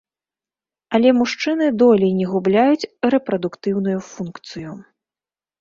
[0.97, 4.71] Але мужчыны долей не губляюць рэпрадуктыўную функцыю.